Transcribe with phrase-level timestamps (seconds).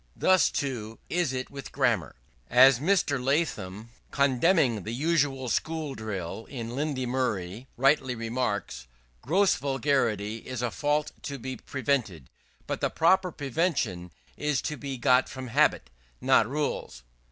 [0.15, 2.15] Thus, too, is it with grammar.
[2.49, 3.19] As Dr.
[3.21, 8.87] Latham, condemning the usual school drill in Lindley Murray, rightly remarks:
[9.21, 12.31] "Gross vulgarity is a fault to be prevented;
[12.65, 17.03] but the proper prevention is to be got from habit not rules."